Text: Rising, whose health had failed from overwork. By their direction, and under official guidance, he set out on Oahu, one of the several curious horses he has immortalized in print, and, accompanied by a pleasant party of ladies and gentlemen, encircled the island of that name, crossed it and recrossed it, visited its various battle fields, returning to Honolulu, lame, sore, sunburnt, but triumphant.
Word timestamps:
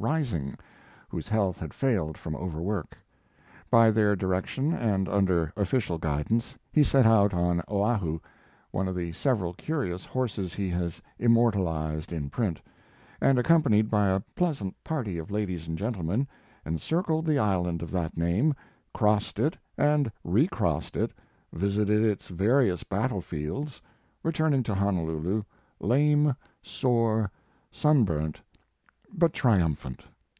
Rising, 0.00 0.56
whose 1.08 1.26
health 1.26 1.58
had 1.58 1.74
failed 1.74 2.16
from 2.16 2.36
overwork. 2.36 2.96
By 3.68 3.90
their 3.90 4.14
direction, 4.14 4.72
and 4.72 5.08
under 5.08 5.52
official 5.56 5.98
guidance, 5.98 6.56
he 6.70 6.84
set 6.84 7.04
out 7.04 7.34
on 7.34 7.64
Oahu, 7.68 8.20
one 8.70 8.86
of 8.86 8.94
the 8.94 9.10
several 9.10 9.54
curious 9.54 10.04
horses 10.04 10.54
he 10.54 10.68
has 10.70 11.02
immortalized 11.18 12.12
in 12.12 12.30
print, 12.30 12.60
and, 13.20 13.40
accompanied 13.40 13.90
by 13.90 14.06
a 14.08 14.20
pleasant 14.36 14.76
party 14.84 15.18
of 15.18 15.32
ladies 15.32 15.66
and 15.66 15.76
gentlemen, 15.76 16.28
encircled 16.64 17.26
the 17.26 17.40
island 17.40 17.82
of 17.82 17.90
that 17.90 18.16
name, 18.16 18.54
crossed 18.94 19.40
it 19.40 19.58
and 19.76 20.12
recrossed 20.22 20.94
it, 20.94 21.10
visited 21.52 22.04
its 22.04 22.28
various 22.28 22.84
battle 22.84 23.20
fields, 23.20 23.82
returning 24.22 24.62
to 24.62 24.76
Honolulu, 24.76 25.42
lame, 25.80 26.36
sore, 26.62 27.32
sunburnt, 27.72 28.40
but 29.16 29.32
triumphant. 29.32 30.04